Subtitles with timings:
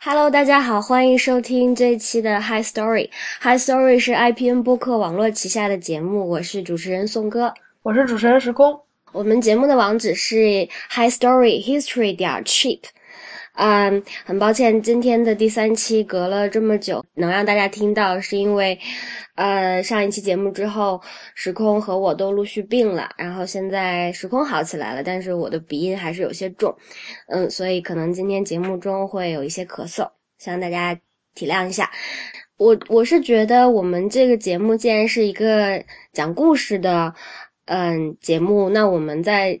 [0.00, 3.10] Hello，大家好，欢迎收听这一期的 High Story。
[3.42, 8.80] High Story 是 IPN 播客网络旗下的节目，我是主持人宋哥，我是主持人时空。
[9.10, 12.82] 我们节目的网址是 High Story History 点 cheap。
[13.60, 18.78] 嗯，很抱歉，今天的第三期隔了这么久，能让大家听到，是因为，
[19.34, 21.00] 呃，上一期节目之后，
[21.34, 26.72] 时空和我都陆续病了，然后现在时空好起来了，但是我的鼻音还是有些重，
[27.26, 30.94] 嗯，所以可能今天节目中会有一些咳嗽，希望大家
[31.34, 31.90] 体谅一下。
[32.58, 37.12] 我我是觉得我们这个节目既然是一个讲故事的，
[37.64, 39.60] 嗯，节目，那我们在，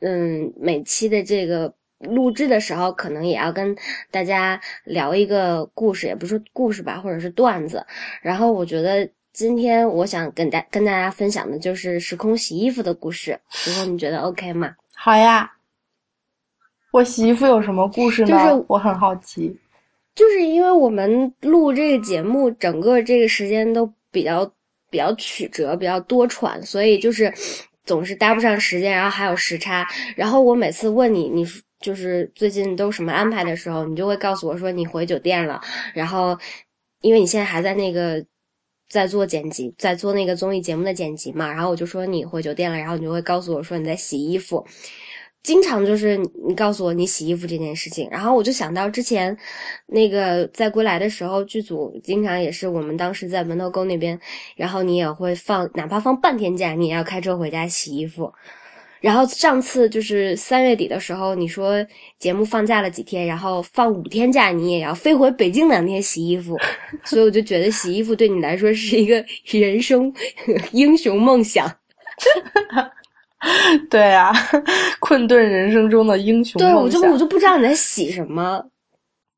[0.00, 1.72] 嗯，每期的这个。
[2.02, 3.76] 录制的时候可能也要跟
[4.10, 7.84] 大家聊一个故事，也不是故事吧，或者是段子。
[8.20, 13.38] 然后我觉得今天我想跟大跟大家分享的就是时空洗衣服的故事。
[13.50, 14.74] 时空，你觉得 OK 吗？
[14.94, 15.50] 好呀。
[16.92, 18.28] 我洗衣服有什么故事呢？
[18.28, 19.56] 就是我很好奇。
[20.14, 24.44] 就是因为我们录这个节目，整个这个时间都比较
[24.90, 27.32] 比较曲折，比较多舛，所以就是
[27.84, 29.88] 总是搭不上时间，然后还有时差。
[30.14, 31.46] 然后我每次问你，你。
[31.82, 35.60] 就是最近都什么安排的时候，你就会告诉我说你回酒店了，
[35.92, 36.38] 然后，
[37.00, 38.24] 因为你现在还在那个
[38.88, 44.64] 在做剪辑，在做那个综艺节目的剪辑嘛，然后我就说你回酒店了，然后你就会告诉我说你在洗衣服，
[45.42, 46.16] 经常就是
[46.46, 49.36] 你告诉我你洗衣服这件事情，然后我就想到之前
[49.86, 54.18] 那个在归来的时候，剧组经常也是我们当时在门头沟那边，
[54.56, 58.32] 然后你也会放哪怕放半天假，你也要开车回家洗衣服。
[59.02, 61.84] 然后上次就是三月底的时候，你说
[62.18, 66.56] 节目放假了几天，然后放五天假，你也要飞回北京两天洗衣服，
[67.04, 70.10] 所以我就觉得洗衣服对你来说是一个人生
[70.70, 71.70] 英雄梦想。
[73.90, 74.32] 对啊，
[75.00, 76.60] 困顿人生中的英雄。
[76.60, 78.64] 对，我就我就不知道你在洗什么。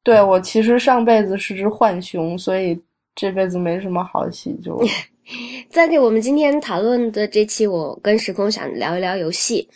[0.02, 2.78] 对我其实上辈子是只浣熊，所以
[3.14, 4.78] 这辈子没什么好洗就。
[5.70, 9.68] 在给我们今天讨论的这期，我跟时空想聊一聊游戏。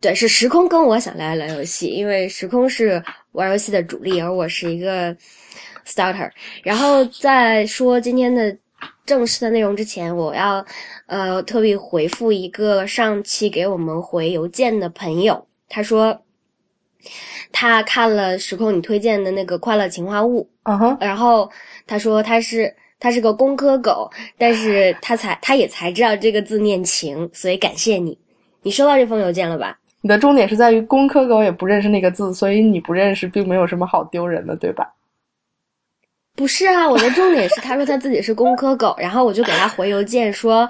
[0.00, 5.14] 对，是时空跟我想聊一聊游戏，因为时空是玩游戏的主力，而我是一个
[5.86, 6.30] starter。
[6.62, 8.56] 然后在说今天的
[9.04, 10.64] 正式的内容之前，我要
[11.06, 16.18] 呃特别回复一个上期给我们回邮件的朋友，他说
[17.52, 21.50] 他看了时空你推荐的那个《快乐情话物》，嗯哼，然后
[21.86, 22.74] 他说他是。
[22.98, 28.18] 他是个工科狗，但是他才他也才知道这个字念情，所以感谢你。
[28.62, 29.78] 你收到这封邮件了吧？
[30.00, 34.94] 你的重点是在于工科狗也不认识那个字，所以你不认识并没有什么好丢人的，对吧？
[36.36, 40.68] 不是啊，我的重点是 他说他自己是工科狗，然后我就给他回邮件说，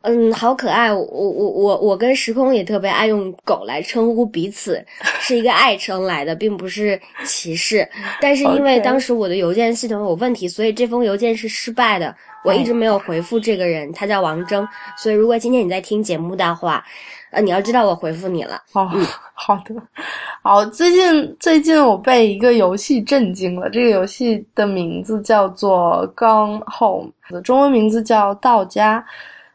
[0.00, 0.92] 嗯，好可爱。
[0.92, 4.82] 我我我我跟时空也特别爱用狗来称呼彼此，
[5.20, 7.86] 是一个爱称来的，并不是歧视。
[8.20, 12.14] 但是因为当时我的邮件系统有问题，所以这封邮件是失败的。
[12.42, 14.66] 我一直没有回复这个人，他叫王峥。
[14.96, 16.84] 所以如果今天你在听节目的话。
[17.32, 18.60] 呃，你要知道我回复你了。
[18.74, 18.88] 哦，
[19.34, 19.74] 好的，
[20.42, 20.64] 好。
[20.66, 23.68] 最近最近我被一个游戏震惊了。
[23.70, 27.10] 这个游戏的名字叫做《Gone Home》，
[27.40, 29.00] 中文名字叫《到家》。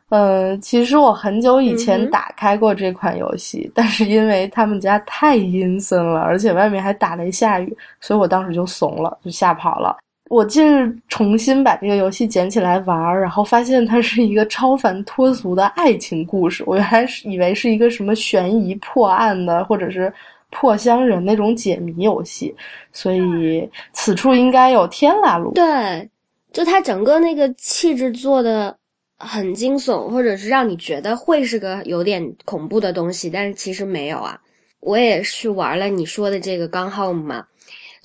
[0.09, 9.97] 嗯，其实我很久以前打开过这款游戏，但是因为他们家太阴森了，而且外面还打雷下雨，所以我当时就怂了，就吓跑了。
[10.29, 16.63] 我近日重新把这个游戏捡起来玩儿，然后发现它是一个超凡脱俗的爱情故事。
[16.67, 20.11] 我原来是以为是一个什么悬疑破案的，或者是
[20.49, 22.53] 破箱人那种解谜游戏，
[22.91, 25.53] 所以此处应该有天啦噜。
[25.53, 26.09] 对，
[26.51, 28.75] 就它整个那个气质做的
[29.17, 34.39] 很惊悚，或者是让你觉得会是个有点恐怖的东西，但是其实没有啊。
[34.79, 37.45] 我也去玩了你说的这个《刚 home》嘛。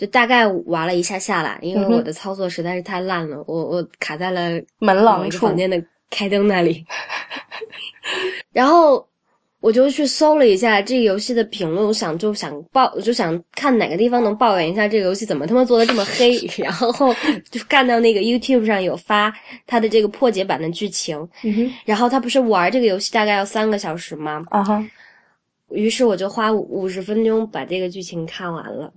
[0.02, 5.80] 就大概玩了一下下来，因为我的操作实在是太烂了，我我卡在了门廊处房间的
[6.10, 6.84] 开灯那里，
[8.50, 9.06] 然后
[9.60, 17.14] 我就去搜了一下这个游戏的评论，我想就想抱，就想看哪个地方能抱怨一下这个游戏怎么他妈做的这么黑， 然后
[17.48, 19.32] 就看到那个 YouTube 上有发
[19.68, 21.28] 他的这个破解版的剧情，
[21.84, 24.42] 然后他不是玩这个游戏大概要三个小时吗？
[24.50, 24.84] 啊哈，
[25.70, 28.92] 于是我就花五十分钟把这个剧情看完了。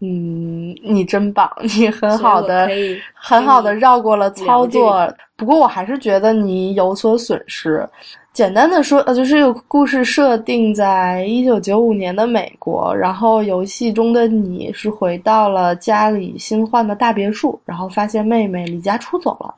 [0.00, 2.68] 嗯，你真棒，你很好的，
[3.14, 5.06] 很好的绕过了操作。
[5.36, 7.86] 不过我还是觉得你有所损失。
[8.32, 19.52] 简单的说，呃，就是这个故事设定在一九九五年的美国，然后游戏中的你是回到了家里新换的大别墅，然后发现妹妹离家出走了，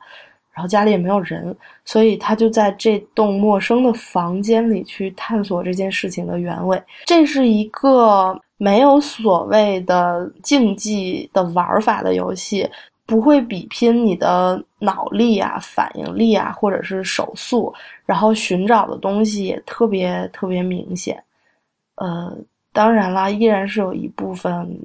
[0.53, 6.81] 然后家里也没有人，所以他就在这栋陌生的房间里去探索这件事情的原委。
[7.05, 12.69] 这是一个没有所谓的竞技的玩法的游戏，
[13.05, 17.73] 不会比拼你的脑力啊、反应力啊，或者是手速，
[18.05, 21.21] 然后寻找的东西也特别特别明显。
[21.95, 22.31] 呃，
[22.71, 24.79] 当然啦，依然是有一部分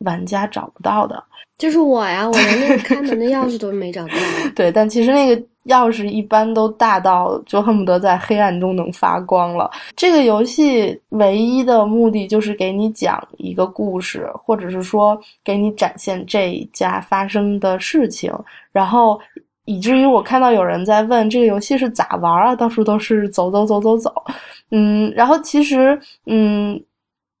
[0.00, 1.22] 玩家找不到的。
[1.58, 4.14] 就是我呀，我连那个开门的钥匙都没找到。
[4.56, 9.70] 对，但其实那个钥匙一般都大到就恨不得在黑暗中能发光了。
[9.94, 18.32] 这个游戏唯一的目的就是给你讲一个故事，或者是说给你展现这一家发生的事情，
[18.72, 19.20] 然后
[19.66, 24.10] 以至于我看到有人在问这个游戏是咋玩啊，到处都是走走走走走，
[24.70, 26.82] 嗯，然后其实嗯。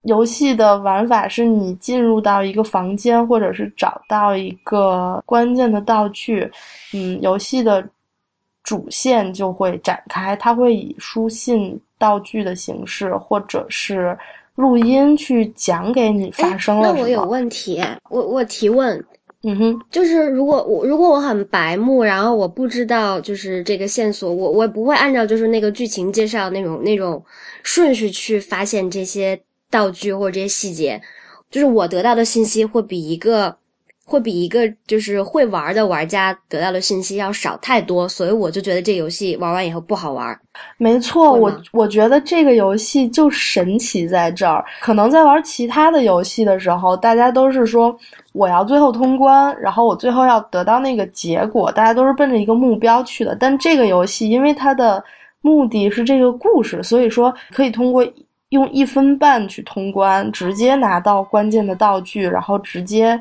[0.04, 6.50] 游戏的玩法是你进入到一个房间，或者是找到一个关键的道具，
[6.94, 7.86] 嗯，游戏的
[8.62, 10.34] 主线就会展开。
[10.36, 14.16] 它会以书信、道具的形式，或者是
[14.54, 16.96] 录音去讲给你发生了什么。
[16.96, 19.04] 那我有问题，我我提问，
[19.42, 27.22] 嗯哼，就是如果我如果我很白目，然后我不知道就是这个线索，我我不会按照就是那个剧情介绍那种那种
[27.62, 29.38] 顺序去发现这些。
[29.70, 31.00] 道具或者这些细节，
[31.50, 33.56] 就是我得到的信息会比一个
[34.04, 40.36] 会比一个就是会玩的玩家得到的信息要少太多，所以我就觉得这游戏玩完以后不好玩。
[40.76, 44.64] 没错，我我觉得这个游戏就神奇在这儿。
[44.80, 47.96] 可能在玩其他的游戏的时候，大家都是说
[48.32, 53.36] 我要最后通关，然后我最后要得到那个结果，大家都是奔着一个目标去的。
[53.38, 55.02] 但这个游戏因为它的
[55.40, 58.04] 目的是这个故事，所以说可以通过。
[58.50, 63.20] 用一分半去通关，直接拿到关键的道具，然后直接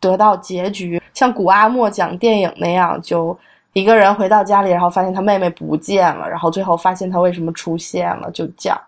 [0.00, 1.02] 得到结局。
[1.14, 3.36] 像古阿莫讲电影那样，就
[3.72, 8.80] 一个人回到家里，然后发现他妹妹不见了，然后最后发现他为什么出现了，就讲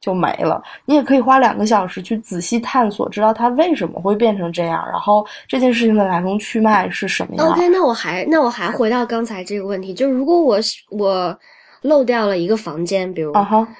[0.00, 0.62] 就没了。
[0.86, 7.46] 你也可以花两个小时去仔细探索，知道他为什么会变成这样，然后这件事情的来龙去脉是什么样。
[7.46, 10.58] OK，那我还那我还回到刚才这个问题，就是如果我
[10.90, 11.38] 我。
[11.82, 13.32] 漏掉了一个房间，比如，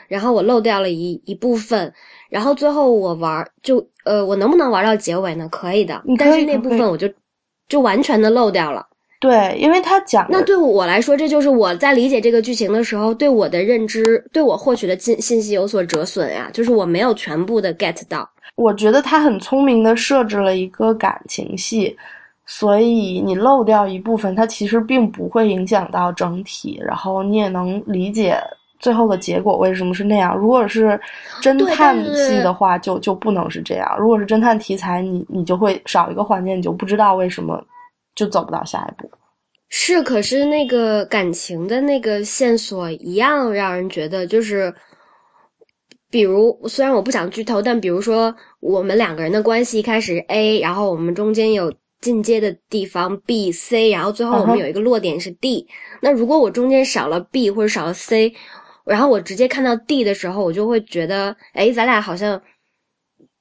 [0.08, 1.93] 然后我漏掉了一一部分，
[2.28, 5.48] 然后最后我玩就呃，我能不能玩到结尾呢？
[5.50, 7.08] 可以的，但是那部分我就
[7.69, 8.87] 就完全的漏掉了。
[9.19, 14.02] 对，因为他讲那对我来说，这就是我在理解这个剧情的时候，对我的认知，
[14.32, 18.28] 对我获取的信信息有所折损呀，就是我没有全部的 get 到。
[18.54, 21.96] 我觉得他很聪明的设置了一个感情戏。
[22.48, 28.38] 所以你漏掉一部分，它其实并不会影响到整体，然后你也能理解
[28.78, 30.37] 最后的结果为什么是那样。
[30.37, 30.98] 如果是
[31.43, 33.96] 侦探戏的话，就就不能是这样。
[33.98, 37.60] 如果是侦探题材，你你就会少一个环节，你就不知道为什么
[38.14, 39.10] 就走不到下一步。
[39.69, 44.72] 是，可是那个感情的那个线索一样让人觉得就是，
[46.12, 51.72] 比如虽然我不想剧透，但比如说我们两个人的关系一开始 A，然后我们中间有。
[52.06, 55.66] 进阶的地方 B、C，然后最后我们有一个落点是 D。
[56.00, 58.32] 那如果我中间少了 B 或者少了 C，
[58.84, 62.40] 然后我直接看到 D 的时候，我就会觉得，哎，咱俩好像，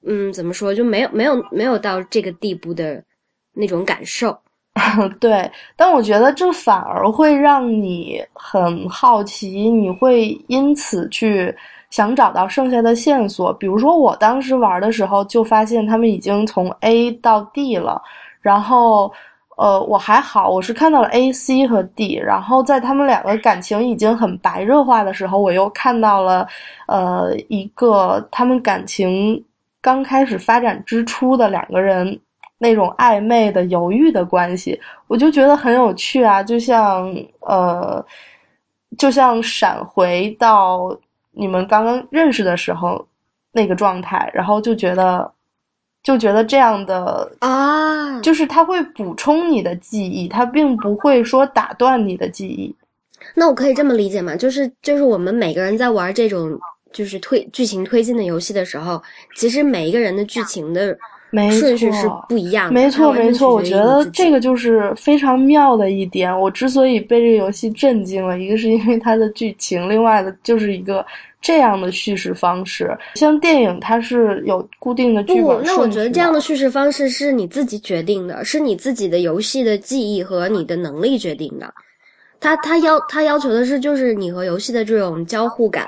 [0.07, 3.03] 嗯，怎么说，就没有没有没有到这个地步的
[3.53, 4.35] 那种感受。
[5.21, 11.56] 对，但我觉得这反而会让你很好奇，你会因此去
[11.91, 13.53] 想找到剩下的线索。
[13.53, 18.01] 比如说，我当时玩的时候就发现他们已经从 A 到 D 了。
[18.45, 19.12] 然后，
[19.58, 22.13] 呃，我还好，我是看到了 A、C 和 D。
[22.13, 26.48] 然后在他们两个感情已经很白热化的时候，我又看到了，
[26.88, 29.43] 呃，一个他们感情
[29.81, 32.20] 刚开始发展之初的两个人
[32.60, 38.05] 那种暧昧的、犹豫的关系，我就觉得很有趣啊，就像呃，
[38.96, 40.96] 就像闪回到
[41.31, 43.03] 你们刚刚认识的时候
[43.51, 45.31] 那个状态，然后就觉得。
[46.05, 52.74] 就觉得这样的啊，就是它会补充你的记忆，它并不会说打断你的记忆。
[53.33, 54.35] 那我可以这么理解吗？
[54.35, 56.55] 就是就是我们每个人在玩这种
[56.93, 59.01] 就是推剧情推进的游戏的时候，
[59.35, 60.95] 其实每一个人的剧情的
[61.59, 62.74] 顺序是不一样的。
[62.74, 66.39] 没错没错，我觉得这个就是非常妙的一点。
[66.39, 71.03] 我之所以被这个游戏震惊了，一个是因为它的剧情，另外的就是一个。
[71.46, 75.62] 这样的叙事方式，像电影，它是有固定的剧本。
[75.64, 81.72] 那我觉得这样的叙事方式是你自己决定的，是你自己的游戏的记忆和你的能力决定的。
[82.40, 85.88] 他他要他要求的是，就是你和游戏的这种交互感。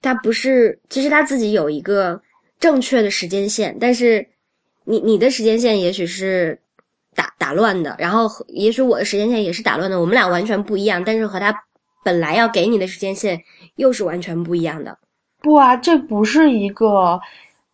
[0.00, 2.18] 他不是，其实他自己有一个
[2.58, 4.26] 正确的时间线，但是
[4.84, 6.58] 你你的时间线也许是
[7.14, 11.54] 打打乱的，然后也许我的时间线也是打乱的，我们俩完全不一样，但是和他
[12.02, 13.38] 本来要给你的时间线
[13.76, 14.96] 又是完全不一样的。
[15.42, 17.20] 不啊，这不是一个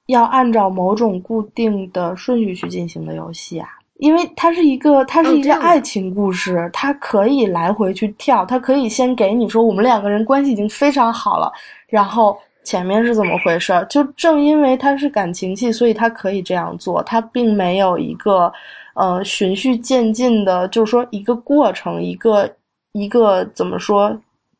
[0.06, 3.68] 要按照某种固定的顺序去进行的游戏啊，
[3.98, 11.50] 因为它是一个，它是一个爱情故事，它可以来回去跳，它可以先给你说我们两个人关系已经非常好了，
[11.86, 13.72] 然后前面是怎么回事？
[13.88, 18.52] 就正因为它是感情戏，所以它可以这样做，它并没有一个
[18.94, 22.50] 呃循序渐进的，就是说一个过程，一个
[22.92, 24.14] 一个怎么说？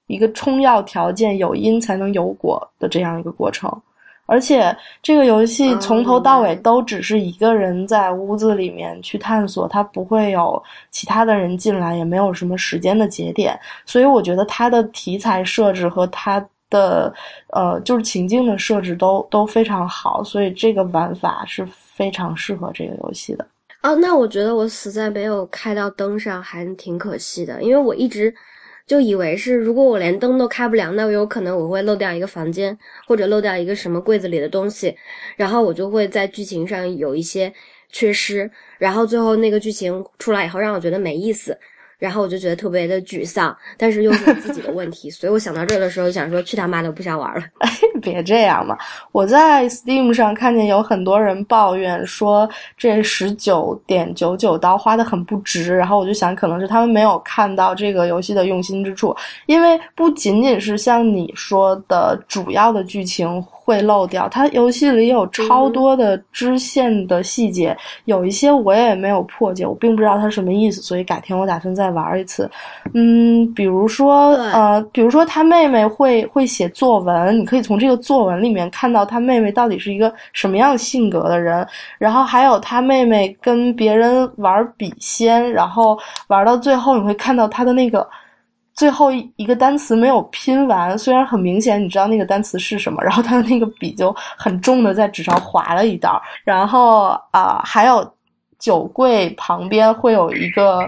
[0.09, 3.71] 一个充要条件，有因才能有果的这样一个过程，
[4.27, 17.13] 而且这个游戏从头到尾都只是一个人在屋子里面去探索，它不会有其他的人进来，也没有什么时间的节点，所以我觉得它的题材设置和它的
[17.49, 23.47] 呃就是情境的设置都都非常好，所以这个玩法是非常适合这个游戏的。
[23.83, 28.35] 哦，那我觉得我死在没有开到灯上还挺可惜的，因为我一直。
[28.87, 34.95] 就以为是，如果我连灯都开不了，那有可能我会漏掉一个房间，或者漏掉一个什么柜子里的东西，
[35.37, 37.53] 然后我就会在剧情上有一些
[37.91, 41.57] 缺失，然后最后那个剧情出来以后让我觉得没意思。
[42.03, 47.43] 然后我就觉得特别的沮丧，但是又是我自己的问题，所以我想到这儿的时候想说去他妈的不想玩了。
[47.59, 47.71] 哎，
[48.03, 48.77] 别这样嘛！
[49.13, 59.15] 我在 Steam 上看见有很多人抱怨说这十九点九九刀花的很不值，然后我就想可能是他们没有看到这个游戏的用心之处，
[59.47, 63.41] 因为不仅仅是像你说的主要的剧情。
[63.65, 67.77] 会漏掉，它游戏里有超多的支线的细节，
[68.07, 72.51] 有一些我也没有破解，我并不知道它什么意思，所以改天我打算再玩一次。
[72.93, 81.65] 嗯，比如说，呃，比如说他妹妹会会写作文，你可以从这个作文里面看到他妹妹到底是一个什么样性格的人，
[81.99, 88.05] 然后还有他妹妹跟别人玩笔仙，然后玩到最后你会看到他的那个。
[88.83, 98.13] 最后一个单词没有拼完，虽然很明显你知道那个单词是什么，然后他的那个笔就很重的在纸上划了一道，然后啊，还有
[98.59, 100.81] 酒柜旁边会有一个。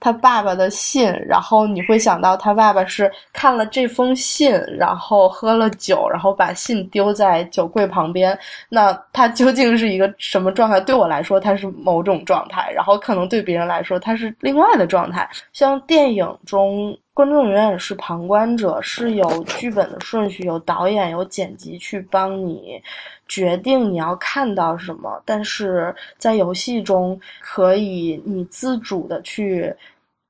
[0.00, 8.38] 他爸爸的信，然后你会想到他爸爸是看了这封信，然后喝了酒，然后把信丢在酒柜旁边。
[8.68, 10.78] 那他究竟是一个什么状态？
[10.78, 15.26] 对我来说，他是某种状态，然后可能对别人来说，他是另外的状态。
[15.54, 22.82] 像电影中，观众永远是旁观者，是有剧本的顺序，有导演，有剪辑去帮你
[23.26, 25.22] 决定你要看到什么。
[25.24, 29.74] 但是在游戏中，可以你自主的去。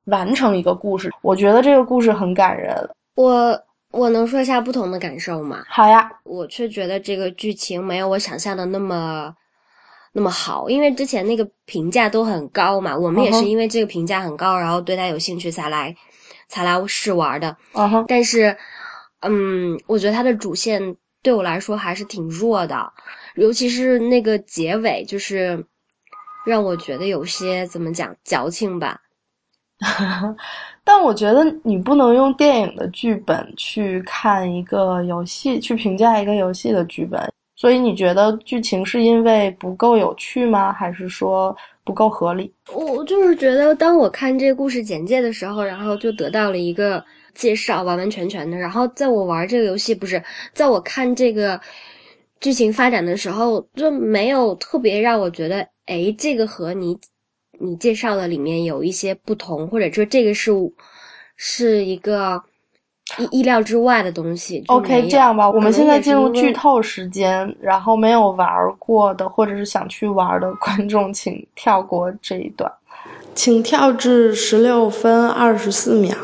[0.08, 2.76] 完成一个故事，我觉得这个故事很感人。
[3.14, 3.58] 我
[3.90, 5.64] 我能说一下不同的感受吗？
[5.66, 9.34] 好呀，我却觉得这个剧情没有我想象的那么
[10.12, 15.96] 那么好，因为之前那个评价都很高嘛，我们也是因为这个评价很高，然后对他有兴趣才来
[16.48, 17.56] 才来试玩的。
[17.72, 18.56] 嗯哼，但是，
[19.20, 22.92] 嗯，我觉得它的主线对我来说还是挺弱的，
[23.36, 25.64] 尤其是那个结尾，就是
[26.46, 29.00] 让我觉得有些怎么讲矫情吧。
[30.84, 37.32] 但我觉得你不能用电影的剧本去看一个游戏，去评价一个游戏的剧本。
[37.56, 40.72] 所以你觉得剧情是因为不够有趣吗？
[40.72, 42.52] 还是说不够合理？
[42.72, 48.56] 我就是觉得，当我看这个故事简介的时候，然后就得到了一个介绍，完完全全的。
[48.56, 50.22] 然后在我玩这个游戏，不是
[50.52, 51.60] 在我看这个
[52.40, 56.98] 剧情发展的时候，就没有特别让我觉得，哎，这个和你。
[57.60, 60.50] 你介绍的里面有一些不同，或者说这个是
[61.36, 62.42] 是一个
[63.18, 64.62] 意意料之外的东西。
[64.68, 72.70] OK，这样吧，我们现在进入剧透时间，然后没有玩过的或者是想去玩的观众，请跳过这一段，
[73.34, 76.16] 请跳至十六分二十四秒。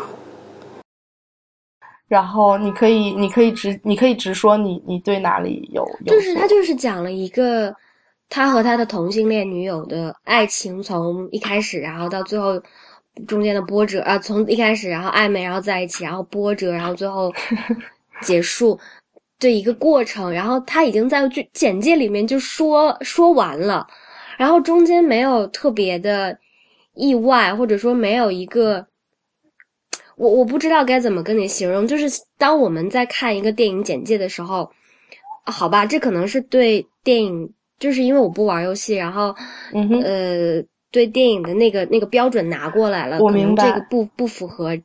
[2.08, 6.14] 然后你可以，你可以直，你可以直说你你对哪里有有。
[6.14, 7.74] 就是他就是讲了一个。
[8.32, 12.62] 他和他的同性恋女友的爱情从一开始，然后到最后
[13.26, 17.32] 中间的波折啊，从一开始然后暧昧，然后在一起，然后波折，然后最后
[18.22, 18.78] 结束
[19.38, 20.32] 这一个过程。
[20.32, 23.86] 然后他已经在剧简介里面就说说完了，
[24.36, 26.38] 然后中间没有特别的
[26.94, 28.86] 意外，或者说没有一个
[30.16, 32.06] 我我不知道该怎么跟你形容，就是
[32.38, 34.70] 当我们在看一个电影简介的时候，
[35.44, 37.52] 好吧，这可能是对电影。
[37.80, 39.34] 就是因为我不玩游戏，然后，
[39.72, 44.76] 嗯呃，对电影的那个那个标准拿过来了，我明白这个不不符合，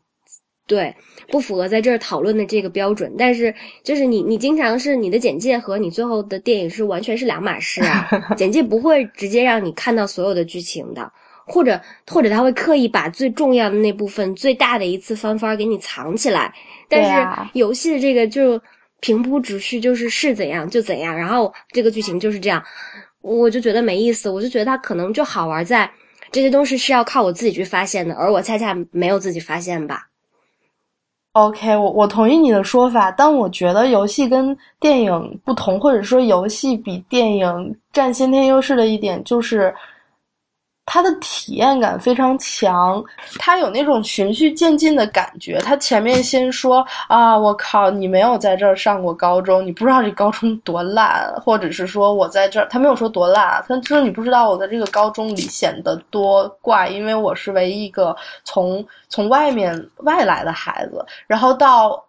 [0.67, 0.95] 对，
[1.29, 3.13] 不符合在这儿讨论的这个标准。
[3.17, 11.11] 但是就是你你经常是你的简介和你最后的电影是完全是两码事啊， 简介不会直接让你看到所有的剧情的，
[11.45, 16.53] 或者或者他会刻意把最重要的那部分、最大的一次翻番给你藏起来。
[16.87, 18.61] 但是游戏的这个就
[19.01, 22.63] 平铺直叙，就是是怎样就怎样，然后这个剧情就是这样，
[23.33, 24.29] 我就觉得没意思。
[24.29, 25.89] 我就觉得它可能就好玩在
[26.31, 30.07] 这些东西是要靠我自己去发现的，而我恰恰没有自己发现吧。
[31.33, 39.73] OK，我我同意你的说法，但我觉得游戏跟电影不同，或者说游戏比电影占先天优势的一点就是。
[40.87, 43.03] 它的体验感非常强，
[43.39, 45.57] 它有那种循序渐进的感觉。
[45.59, 61.03] 它前面先说啊，我靠，你没有在这儿上过高中，你不知道这高中多烂，或者是说我在这儿，他没有说多烂，他说你不知道我在这个高中里显得多怪，因为我是唯一一个从从外面外来的孩子。
[61.25, 62.01] 然后到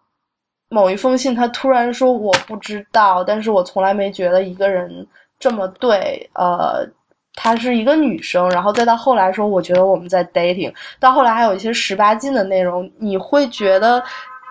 [0.68, 5.06] 某一封信，他突然说我不知道，但是我从来没觉得一个人
[5.38, 6.86] 这么对，呃。
[7.36, 14.02] 她是一个女生，然后再到后来说，我觉得我们在 dating，到后来还有一些十八禁的内容，你会觉得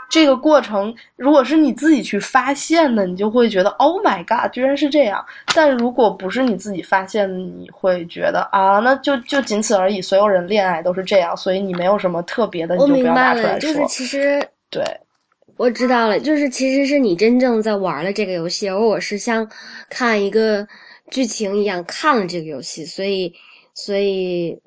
[0.07, 5.25] 这个过程，如果是你自己去发现的，你就会觉得 Oh my god，居然是这样。
[5.55, 7.27] 但如果不是你自己发现，
[7.59, 13.59] 你会觉得啊，那就就仅此而已，所有人恋爱都是这样，所以你没有什么特别的，你就不要拿出来说。
[13.59, 14.39] 就是其实
[14.69, 14.83] 对，
[15.57, 19.49] 我知道了，就是其实是你真正在玩了这个游戏，而我是像
[19.89, 20.65] 看一个。
[21.11, 23.31] 剧情一样看了这个游戏，所以，
[23.73, 24.57] 所以，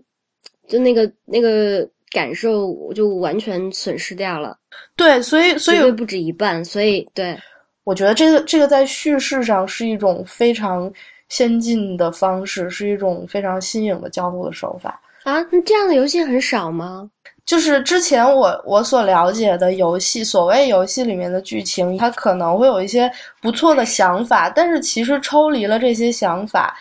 [0.69, 4.57] 就那个那个感受，我就完全损失掉了。
[4.97, 6.65] 对，所以，所以不止一半。
[6.65, 7.37] 所以，对，
[7.85, 10.91] 我觉得这个这个在叙事上是一种非常
[11.29, 15.41] 先进的方式，是一种非常新颖的交互的手法啊。
[15.51, 17.11] 那这样的游戏很少吗？
[17.49, 26.77] 就是之前我我所了解的游戏，所谓游戏里面的剧情，它可能会有一些不错的想法，但是其实抽离了这些想法，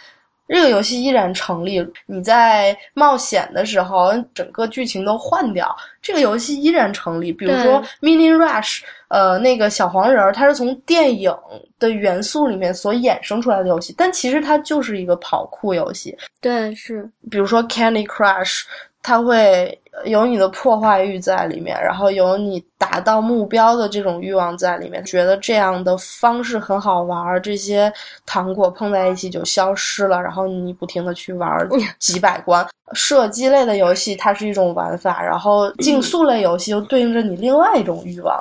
[0.46, 1.82] 这个游戏依然成立。
[2.06, 7.32] 你在冒险的时候，整个剧情都换掉，这个游戏依然成立。
[7.32, 11.34] 比如说《Mini Rush》，呃，那个小黄人儿，它是从电影
[11.80, 16.14] 的元素里面所衍生出来的游戏，但其实它就是一个跑酷游戏。
[16.42, 17.10] 对，是。
[17.32, 18.64] 比如说《Candy Crush》。
[19.08, 27.42] 它会有你的破坏欲在里面，然后有你达到目标的这种欲望在里面，觉得这样的方式很好玩。
[27.42, 27.90] 这些
[28.26, 31.50] 糖果碰在一起就消失了，然后你不停的去玩
[32.00, 32.68] 几百关。
[32.92, 38.38] 射击类的游戏它是一种玩法，然后竞速类游戏又对应着你另外一种欲望。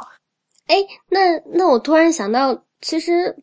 [0.66, 0.74] 哎，
[1.08, 3.36] 那那我突然想到，其实。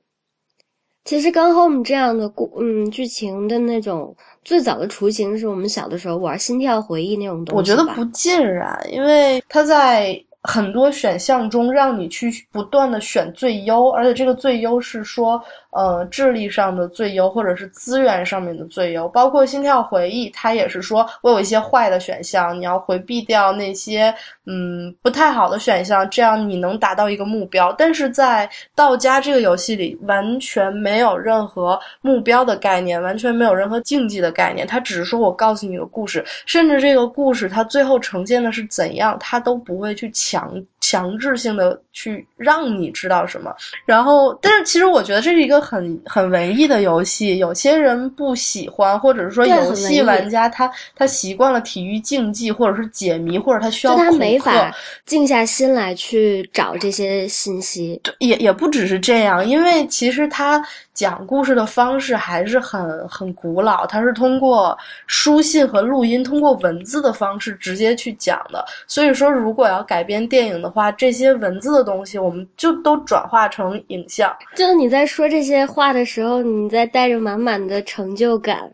[1.05, 7.58] 其实《刚 Home》这样的故嗯剧情的那种最早的雏形，是我们小的时候玩《心跳回忆》那种东西。
[7.58, 10.23] 我觉得不尽然，因为它在。
[10.45, 15.41] 很多选项中让你去不断的选最优，而且这个最优是说，
[15.75, 19.07] 呃，智力上的最优，或者是资源上面的最优。
[19.09, 24.13] 包括心跳回忆，它也是说我有一些坏的选项，你要回避掉那些
[24.45, 27.73] 嗯不太好的选项，这样你能达到一个目标。
[27.77, 43.55] 但是在道家这个游戏里，完全没有任何目标的概念，完全没有任何竞技的概念，它只是说我告诉你个故事，甚至这个故事它最后呈现的是怎样，它都不会去强强制性的去让你知道什么，
[43.86, 54.71] 然后，但是其实我觉得这是一个很很文艺的游戏，有些人不喜欢，或者是说游戏玩家他他习惯了体育竞技，或者是解谜，或者他需要他没法
[55.06, 60.63] 静下心来去找这些信息，也也不只是这样，因为其实他。
[60.93, 64.77] 讲故事的方式还是很很古老，它是通过
[65.08, 68.63] 书信和录音，通过文字的方式直接去讲的。
[68.88, 74.32] 所以说，如果要改编电影的话，这些文字的东西我们就都转化成影像。
[74.56, 78.71] 就你在说这些话的时候，你在带着满满的成就感。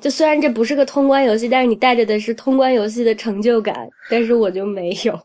[0.00, 3.88] 就虽然这不是个通关游戏，但是你带着的是通关游戏的成就感。
[4.10, 5.18] 但是我就没有。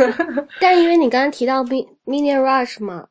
[0.60, 3.06] 但是因为你刚刚提到 Mini Rush 嘛。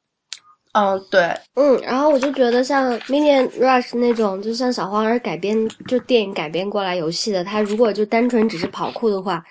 [0.73, 1.21] 嗯，对，
[1.55, 9.43] 嗯，然后我就觉得像《Minion Rush》那种，就像小黄人改编，就电影改编过来游戏的，它如果就单纯只是跑酷的话，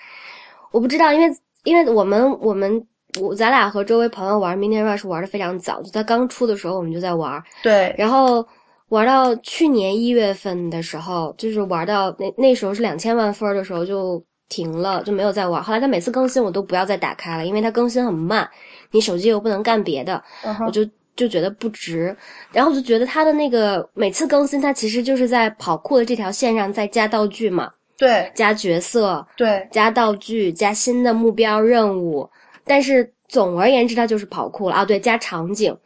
[0.71, 1.27] 我不知道，因为
[1.65, 2.87] 因为我们我们
[3.19, 8.43] 我咱俩和周围朋友玩《Minion Rush》玩的非常早，就在刚出的时候我们就在玩，对，然后
[8.87, 15.61] 玩到去年一月份的时候，就是玩到那那时候是两千万分的时候就停了，就没有再玩。
[15.61, 18.49] 后来他每次更新我都不要再打开了，因为它更新很慢，
[18.91, 20.23] 你手机又不能干别的，
[20.65, 20.81] 我就。
[21.19, 22.15] 就觉得不值，
[22.53, 32.29] 然后我就觉得他的那个每次更新，他其实就是在跑酷的这条线上再加道具嘛，对，加角色，对，加道具，加新的目标任务。
[32.63, 35.77] 但是总而言之，它就是跑酷了啊，对，加场景。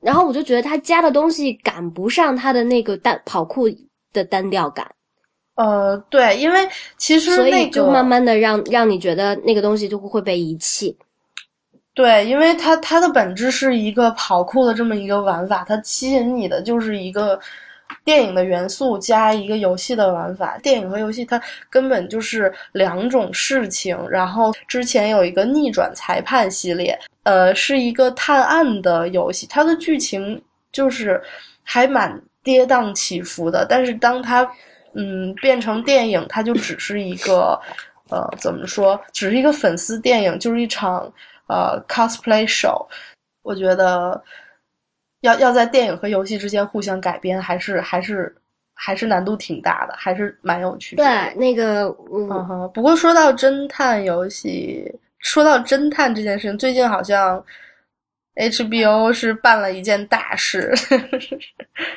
[0.00, 3.68] 然后我就觉得他加的东西赶不上他的那个单跑酷
[4.12, 4.84] 的单调感。
[5.54, 6.58] 呃，对，因为
[6.96, 10.98] 其实所那个以就慢慢的让让你觉得那个东西就会被遗弃。
[11.94, 17.38] 对，因为它它的本质是一个跑酷的这么一个玩法，它吸引你的就是一个
[18.02, 20.56] 电影的元素加一个游戏的玩法。
[20.62, 23.94] 电影和游戏它根本就是两种事情。
[24.08, 31.22] 然后之前有一个逆转裁判系列，呃，是一个探案的游戏，它的剧情就是
[31.62, 33.66] 还蛮跌宕起伏的。
[33.68, 34.50] 但是当它
[34.94, 37.60] 嗯变成电影，它就只是一个
[38.08, 41.12] 呃怎么说，只是一个粉丝电影，就是一场。
[41.52, 42.86] 呃，cosplay show，
[43.42, 44.22] 我觉得
[45.20, 48.34] 要要在电影和游戏之间互相改编，还是还是
[48.72, 51.04] 还是难度挺大的，还是蛮有趣的。
[51.04, 52.70] 对，那个，嗯哼。
[52.72, 57.44] 不过说到侦探游戏，说到侦探这件事情，最近好像
[58.36, 60.72] HBO 是办了一件大事。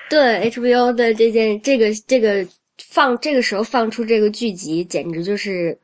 [0.09, 2.45] 对，HBO 的这件这个这个
[2.89, 5.79] 放这个时候放出这个剧集，简直就是，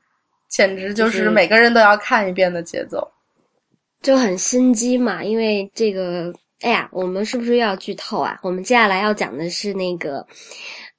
[0.50, 3.10] 简直就是每个人都要看一遍的节奏。
[4.02, 8.40] 就很心机嘛，因为这个，哎呀，我们是不是要剧透啊？
[8.42, 10.26] 我们接下来要讲的是那个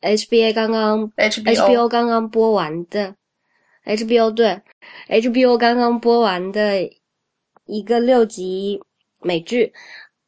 [0.01, 3.15] HBA 刚刚 HBO 刚刚播完的
[3.85, 4.61] HBO 对
[5.09, 6.89] HBO 刚刚播完的
[7.67, 8.81] 一个六集
[9.21, 9.73] 美剧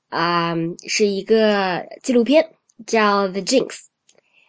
[0.09, 0.55] 啊，
[0.87, 2.49] 是一个纪录片，
[2.87, 3.81] 叫 The Jinx，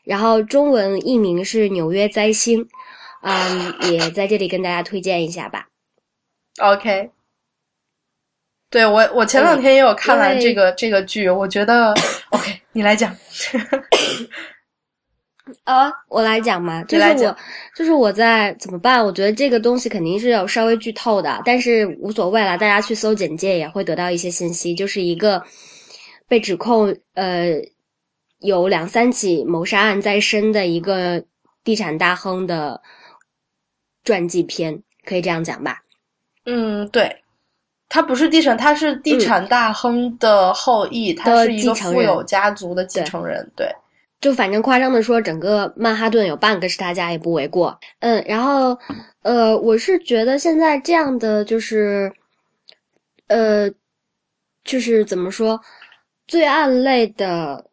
[0.04, 2.68] 然后中文译名是纽约灾星，
[3.22, 5.68] 嗯，也在这里跟大家推荐一下吧。
[6.60, 7.12] OK。
[8.76, 11.94] 对我，我前两天也有看完这个这个剧，我觉得
[12.32, 13.16] OK，你来讲。
[15.64, 17.38] 啊，我来讲嘛，就是我，
[17.74, 19.02] 就是我在怎么办？
[19.02, 24.76] 我觉得这个东西肯定是有稍微剧透的，但是无所谓了，大家去搜简介也会得到一些信息。
[24.76, 25.42] 就是一个
[26.28, 27.54] 被指控呃
[28.40, 31.24] 有两三起谋杀案在身的一个
[31.64, 32.82] 地产大亨的
[34.04, 35.82] 传记片，可以这样讲吧？
[36.46, 37.22] 嗯，对。
[37.88, 43.50] 他不是地产，他是地产大亨的后裔，他是一个富有家族的继承人。
[43.56, 43.70] 对，
[44.20, 47.78] 就反正夸张的说，整个曼哈顿有半个是他家也不为过。
[48.00, 48.78] 嗯，然后
[49.22, 52.12] 呃，我是觉得现在这样的就是，
[53.28, 53.70] 呃，
[54.64, 55.62] 就是怎么说，
[56.28, 57.64] 罪案类的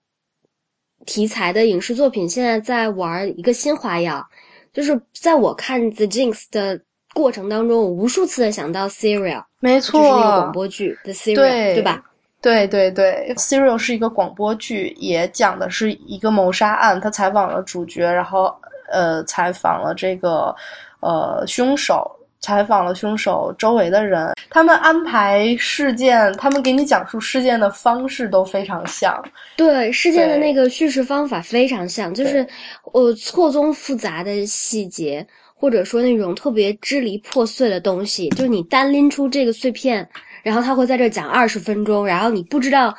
[1.06, 4.24] 题材的影视作品现在在玩一个新花样，
[4.72, 6.80] 就是在我看《The Jinx》的
[7.14, 9.38] 过程当中，我无数次的想到《Serial》。
[9.60, 12.02] 没错，就是那个广播剧的 Serial，对吧？
[12.40, 17.00] 对对对，Serial 是一个广播剧，也讲的是一个谋杀案。
[17.00, 18.52] 他采访了主角，然后
[18.90, 20.52] 呃，采访了这个
[20.98, 24.34] 呃凶手，采访了凶手周围的人。
[24.50, 29.22] 他们安排事件，他们给你讲述事件的方式都非常像。
[29.56, 32.44] 对，事件的那个叙事方法非常像，就是
[32.92, 35.24] 呃错综复杂的细节。
[35.62, 40.04] 或者说那种特别支离破碎的东西，就是你单拎出这个碎片，
[40.42, 42.92] 然后他会在这讲二十分钟，然后你不知道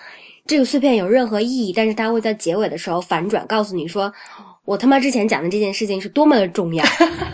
[0.47, 4.09] 这个碎片有任何意义，但是他会在结尾的时候反转，告诉你说，
[4.63, 6.85] 我他妈之前讲的这件事情是多么的重要，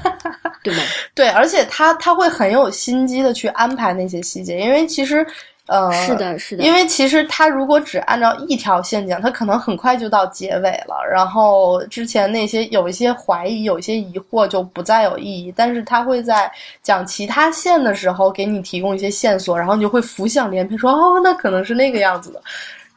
[0.65, 0.81] 对吗？
[1.13, 5.23] 对，而且他他会很有心机的去安排那些细节，因为其实。
[5.69, 15.53] 呃，是的，是的，因为其实他如果只按照一条线讲，他可能很快就到结尾了，然后之前那些有一些怀疑、有一些疑惑就不再有意义。
[15.55, 16.51] 但是他会在
[16.82, 22.41] 讲其他线的时候给你提供一些线索，然后你就会浮想联翩，说哦，那可能是那个样子的。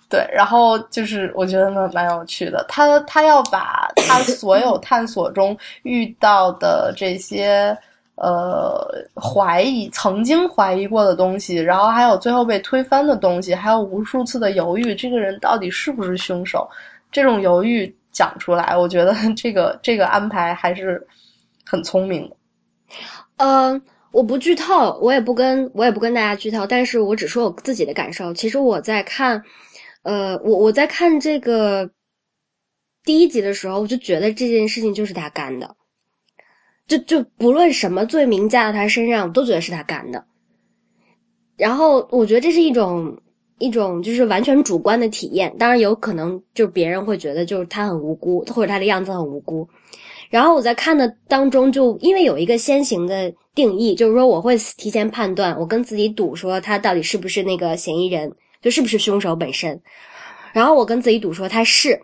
[0.09, 7.77] 对，然后就是我觉得蛮蛮有趣的，他他要把他所有探索中遇到的这些。
[8.23, 16.71] 呃，怀疑曾经怀疑过的东西，然后还有最后被推翻的东西，还有无数次的犹豫，这个人到底是不是凶手？
[17.11, 21.05] 这种犹豫讲出来，我觉得这个这个安排还是
[21.67, 22.37] 很聪明的。
[23.39, 23.83] 嗯，
[24.13, 28.33] 我不剧透，我也不跟我也不跟大家剧透，但是我只说我自己的感受。
[28.33, 29.43] 其实我在看，
[30.05, 31.91] 呃，我我在看这个
[33.03, 35.75] 第一集的时候，我就觉得这件事情就是他干的。
[36.99, 40.23] 就就不论什么罪名加到他身上，我都觉得是他干的。
[41.57, 43.17] 然后我觉得这是一种
[43.59, 49.67] 一种就是完全主观的体验，当然有可能就别人会觉得就是他很无辜，或者他的样子很无辜。
[50.29, 59.81] 然后我在看的当中，就因为有一个先行的定义，就是说我会提前判断，我跟自己赌说他到底是不是那个嫌疑人，就是不是凶手本身。
[60.53, 62.01] 然后我跟自己赌说他是。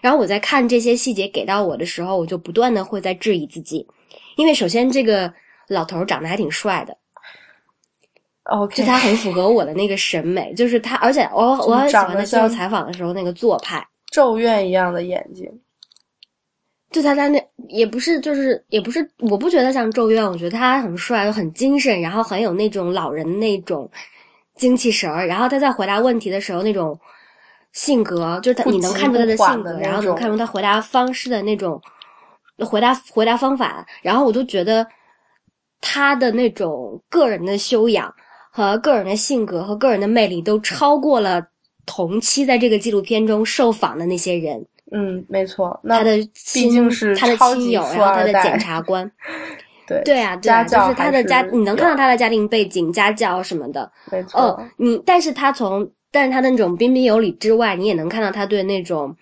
[0.00, 3.86] 然后我在看这些细节给到我的时候，我就不断的会在质疑自己。
[4.36, 5.32] 因为首先这个
[5.68, 6.96] 老头长得还挺帅的
[8.44, 15.48] ，OK，就他很符合我的那个审美，就是他，而且我我很喜欢他接受采访的时候那个做派，咒怨一样的眼睛，
[16.90, 23.90] 就他在那也不是，就是也不是，我不觉得像咒怨，我觉得他很帅，又很精神，然后很有那种老人那种
[24.56, 25.26] 精气神儿。
[25.26, 26.98] 然后他在回答问题的时候那种
[27.72, 31.80] 性格，就是他你能看出他的性格，然后能看出他回答方式的那种
[32.64, 33.84] 回答回答方法。
[34.02, 34.86] 然后我就觉得
[35.80, 38.12] 他的那种个人的修养
[38.50, 41.44] 和个人的性格和个人的魅力都超过了
[41.86, 44.64] 同期在这个纪录片中受访的那些人。
[44.94, 46.16] 嗯，没错，他的
[46.52, 49.10] 毕竟是他的亲友，然后他的检察官，
[49.88, 54.38] 对对啊，对啊就是他的家，你能看到他的家庭背景、家教什么的，没错。
[54.38, 59.16] 哦，你但是他从，但是他的那种彬彬有礼之外，你也能看到他对那种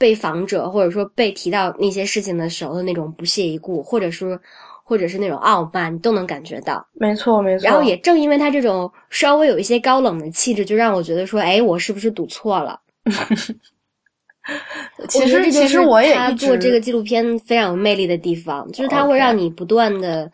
[0.00, 4.40] 被访者或者说被提到那些事情的时候的那种不屑一顾，或者说
[4.82, 6.82] 或者是那种傲慢，你都能感觉到。
[6.94, 7.64] 没错，没错。
[7.66, 12.80] 然后也正因为他这种稍微有一些高冷的气质，就让我觉得说，哎，我是不是赌错了？
[15.06, 20.32] 其实，其实我也他做这个纪录片非常有魅力的地方，就是他会让你不断的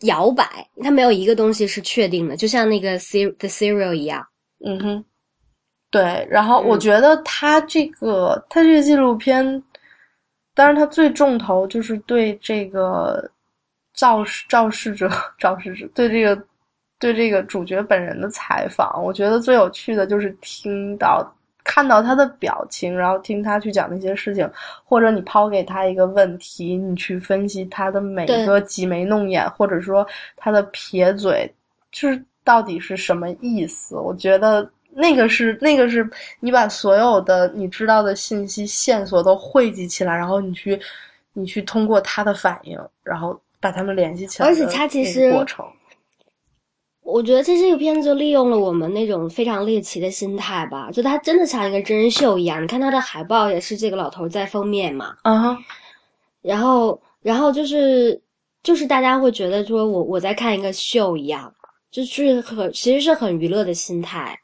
[0.00, 4.26] 摇摆，他没有一个东西是确定的，就像那个 C《The Serial》一样。
[4.64, 5.04] 嗯哼，
[5.90, 6.26] 对。
[6.30, 9.62] 然后我觉得他这个，他这个纪录片，
[10.54, 13.30] 当然他最重头就是对这个
[13.94, 16.42] 肇事肇事者、肇事者对这个
[16.98, 19.02] 对这个主角本人的采访。
[19.02, 21.26] 我觉得最有趣的就是听到。
[21.68, 24.48] 看到他的表情，然后听他去讲那些事情，
[24.84, 31.52] 或者你抛给他一个问题，你去分析他的每个挤眉弄眼，或者说他的撇嘴，
[31.90, 33.96] 就是到底是什么意思？
[33.96, 36.08] 我觉得那个是那个是
[36.40, 40.80] 你把所有的你知道的信息线索都汇集起来，然后你去
[41.34, 45.64] 你去通过他的反应，然后把他们联系起来，而且他其实过程。
[47.02, 52.60] 我觉得这这个片子利用了我们那种非常猎奇的心态吧，就它真的像一个真人秀一样。
[52.60, 55.56] 你看它的海报也是这个老头在封面嘛，嗯，
[56.42, 58.20] 然后然后就是
[58.64, 61.54] 就是大家会觉得说我我在看一个秀一样，
[61.92, 64.36] 就是很其实是很娱乐的心态。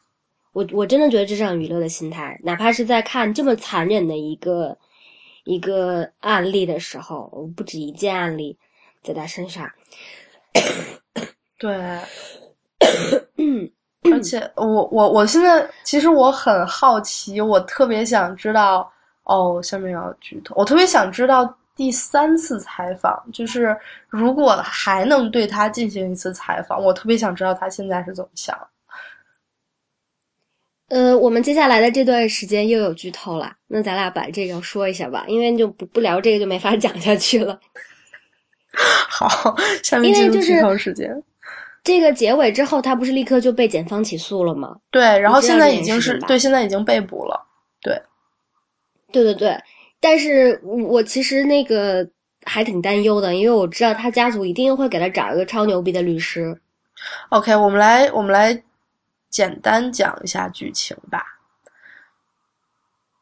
[0.52, 4.76] 我我真的觉得这是很娱乐的心态，哪怕是在看这么残忍的一个
[5.44, 8.56] 一个案例的时候，我不止一件案例
[9.02, 9.70] 在他身上，
[11.58, 11.98] 对。
[14.12, 23.76] 而且我我我现在其实我很好奇，我特别想知道哦，下面要剧透，我特别想知道第三次采访，就是
[24.08, 28.58] 如果还能对他进行一次采访，我特别想知道他现在是怎么想。
[30.92, 37.58] 呃，我们接下来的这段时间又有剧透了，那咱俩把这个说一下吧，因为就不不聊这个就没法讲下去了。
[39.08, 41.10] 好，下面进入剧透时间。
[41.82, 44.76] 这个结尾之后，他不是立刻就被检方起诉了吗？
[44.90, 47.42] 对，然后现在已经是对，现在已经被捕了。
[47.80, 47.98] 对，
[49.10, 49.58] 对对对。
[49.98, 52.06] 但是我其实那个
[52.44, 56.60] 还挺担忧的，因为我知道他家族一定会给他找一个超牛逼的律师。
[57.30, 58.62] OK，我们来我们来
[59.32, 61.40] 简单讲一下剧情吧。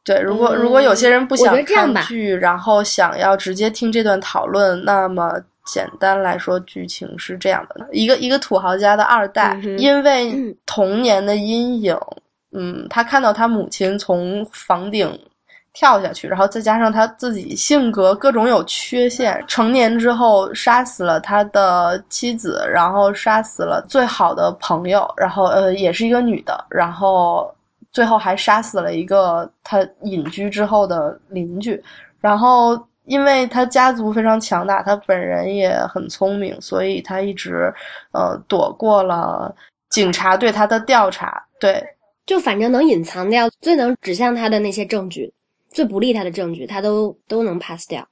[0.05, 5.43] 对，如果如果有些人不想看剧，然后想要直接听这段讨论，那么。
[5.67, 11.97] 简单来说，剧情是这样的：一个一个土豪家的二代，因为童年的阴影，
[12.51, 15.17] 嗯，他看到他母亲从房顶
[15.73, 27.55] 跳下去，然后再加上他自己性格各种有缺陷，成年之后杀死了他的妻子，然后杀死了最好的朋友，然后呃，也是一个女的，然后
[27.93, 31.83] 最后还杀死了一个他隐居之后的邻居，
[32.21, 32.81] 然后。
[33.07, 37.73] 因为他家族非常强大，他本人也很聪明，所以他一直，
[38.13, 39.53] 呃，躲过了
[39.89, 41.43] 警察对他的调查。
[41.59, 41.83] 对，
[42.25, 45.33] 就反正能隐藏掉最能指向他的那些证据，
[45.71, 48.07] 最不利他的证据，他都都能 pass 掉。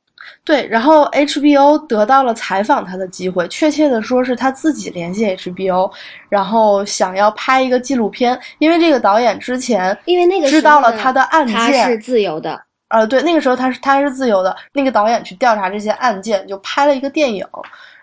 [0.44, 5.90] 对，然后 HBO 得到了采访他的机会，确切的说是他自己联系 HBO，
[6.28, 12.60] 然后想要拍一个纪录片，因为这个导演之前因为那个知道了他的案件，他是自由的。
[12.88, 14.54] 呃，对，那个时候他是他是自由的。
[14.72, 17.46] 那个导演去调查这些案件，就拍了一个电影。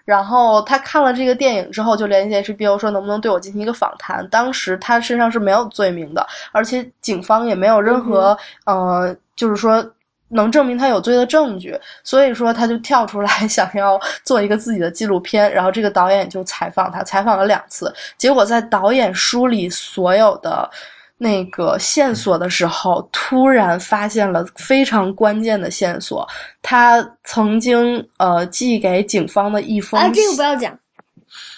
[0.03, 4.27] 然后他看了这个电影之后，就联系 HBO 说能不能对我进行一个访谈。
[4.29, 9.85] 当时他身上是没有罪名的，而且警方也没有任何呃，就是说
[10.29, 11.79] 能证明他有罪的证据。
[12.03, 15.51] 所以说他就跳出来 想要做一个自己的纪录片。
[15.53, 17.93] 然后这个导演就采访他，采访了两次。
[18.17, 20.69] 结果在导演梳理所有的。
[21.17, 26.27] 那个线索的时候，突然发现了非常关键的线索。
[26.61, 30.77] 他曾经呃寄给警方的一封啊，这个不要讲，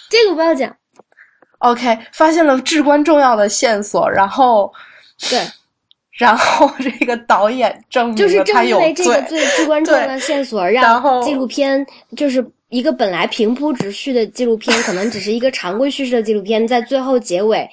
[0.08, 0.72] 这个不要讲。
[1.58, 4.72] OK，发现了至关重要的线索，然后
[5.28, 5.44] 对，
[6.18, 9.38] 然后 这个导演证明就是正因为这个罪。
[9.38, 17.68] 最至关重要的线索，让纪录片就是一个本来平铺直叙的纪录片，可能只是一个常规叙事的纪录片，在最后结尾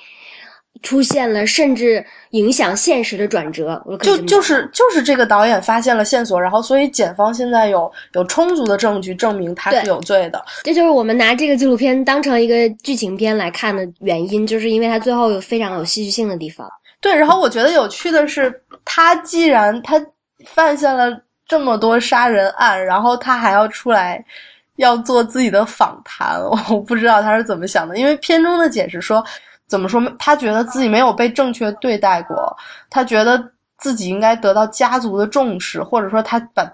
[0.84, 3.81] 出现了甚至影响现实的转折。
[4.03, 10.43] 就就是就是这个导演发现了线索，然后所以检方现在有有充足的证据证明他是有罪的。
[10.63, 16.69] 这就是我们拿这个纪录片当成一个剧情片来看的原因，就是因为它最后有非常有戏剧性的地方。
[17.05, 18.51] 对，然后我觉得有趣的是，
[18.83, 19.93] 他既然他
[20.43, 21.15] 犯下了
[21.45, 24.25] 这么多杀人案，然后他还要出来
[24.77, 27.95] 要做自己的访谈，我不知道他是怎么想的。
[27.95, 29.23] 因为片中的解释说，
[29.67, 32.57] 怎么说，他觉得自己没有被正确对待过，
[32.89, 36.67] 他觉得自己应该得到家族的重视，或者说他把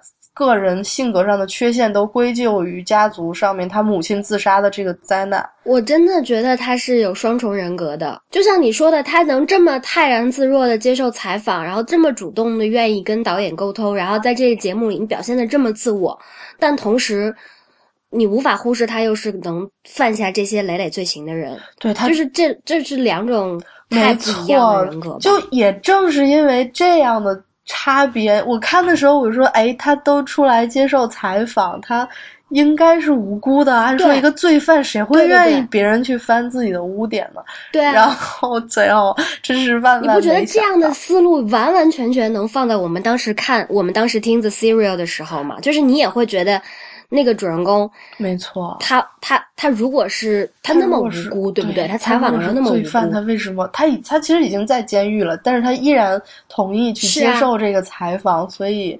[0.46, 5.48] 个人性格上的缺陷都归咎于家族上面他母亲自杀的这个灾难。
[5.64, 16.18] 我真的觉得他是有双重人格的，就像你说的，他能这么泰然自若的接受采访，然后这么主动的愿意跟导演沟通，然后在这个节目里你表现的这么自我，
[16.58, 17.34] 但同时
[18.10, 32.08] 你无法忽视他又是能犯下这些累累罪行的人，对他就是这这是两种太不一样的人格，就也正是因为这样的差别，我看的时候我就说，哎，他都出来接受采访，他
[32.50, 33.74] 应该是无辜的。
[33.76, 37.42] 按说一个罪犯，谁会愿意别人去翻自己的污点呢？
[37.72, 45.58] 对啊，然后最后真是万万你不觉得这样的思路完完全全能放在我们当时看我们当时听 The Serial 的时候吗？
[45.62, 46.62] 就是你也会觉得
[47.14, 48.78] 那个主人公没错。
[48.80, 51.86] 他他他如果是他那么无辜，对不对？
[51.88, 58.98] 他采访的时候那么无罪犯，他，为什么他已他其实已经在监狱了，但是他依然同意去接受这个采访，所以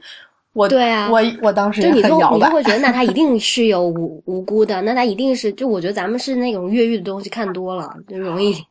[0.52, 2.50] 我对啊我我当时也就你就你就。
[2.52, 8.54] 会觉得，那 他一定是有无无辜的，那他一定是就我觉得咱们是那种越狱的东西看多了，就容易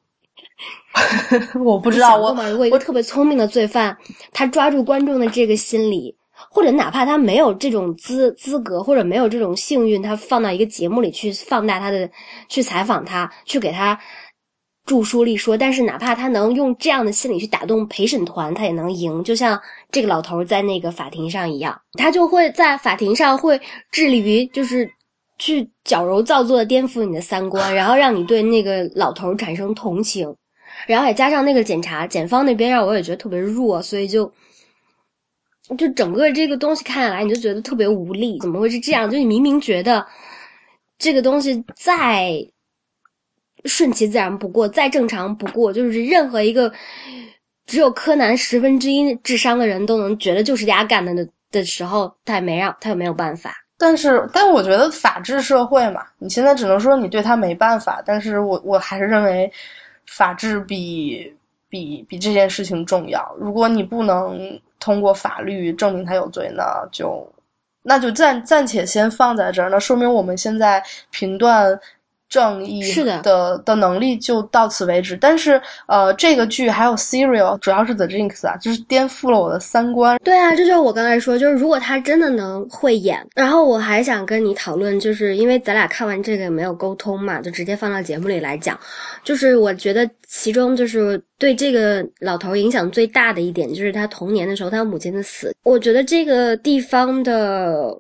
[1.65, 2.47] 我不不知道我嘛。
[2.47, 3.97] 如果一个特别聪明的罪犯，
[4.33, 6.15] 他抓住观众的这个心理，
[6.49, 12.09] 或者哪怕他没有这种资资格，或者没有这种幸运，他放到一个节目里去放大他的，
[12.49, 13.99] 去采访他，去给他
[14.87, 15.57] 著书立说。
[15.57, 19.23] 但是哪怕他能用这样的心理去打动陪审团，他也能赢。
[19.25, 24.91] 就像这个老头在那个法庭上一样，他就会在法庭上会致力于就是。
[25.43, 30.37] 去矫揉造作的颠覆你的三观，然后让你对那个老头产生同情，
[30.87, 34.31] 然后也加上那个检察检方那边让我也觉得特别弱，所以就
[35.77, 38.39] 就整个这个东西看下来，你就觉得特别无力。
[38.41, 39.11] 怎么会是这样？
[39.11, 40.07] 就你明明觉得
[40.99, 42.35] 这个东西再
[43.65, 46.73] 顺其自然不过，再正常不过，就是任何一个
[47.67, 53.55] 只有柯南十分之一智商的人都能觉得就是丫干的的的时候，他也没让他也没有办法。
[53.79, 59.51] 但是，但我觉得法治社会嘛，你现在只能说你对他没办法，但是我我还是认为，
[60.07, 61.33] 法治比
[61.69, 63.35] 比比这件事情重要。
[63.39, 67.25] 如果你不能通过法律证明他有罪，呢就
[67.83, 71.79] 那就暂暂且先放在这儿，那说明我们现在评断
[72.31, 75.17] 正义是的的的能力就到此为止。
[75.21, 80.17] 但是，呃，这个剧还有 Serial，主要是 The Jinx 啊，就是颠覆了我的三观。
[80.25, 88.79] 对啊，这就是我刚才说，就是如果他真的能会演，然后我还想跟你讨论，就是因为咱俩看完这个也没有沟通嘛，就直接放到节目里来讲。
[89.25, 95.53] 就是我觉得其中就是对这个老头影响最大的一点，就是他童年的时候他母亲的死。
[95.65, 97.93] 我觉得这个地方的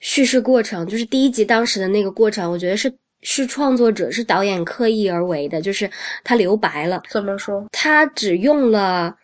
[0.00, 5.90] 叙事过程，就是第一集当时的那个过程，我觉得是是创作者是导演刻意而为的，就是
[6.22, 7.02] 他留白了。
[7.10, 7.66] 怎么说？
[7.72, 9.16] 他只用了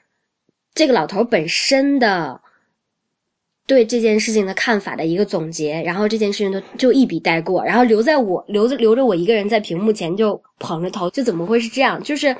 [0.74, 2.40] 这个老头本身的
[3.66, 12.02] 对这件事情的看法的一个总结，然后这件事情就就一笔带过，然后留在我留着留着我一个人在屏幕前就捧着头，就怎么会是这样？
[12.02, 12.36] 就是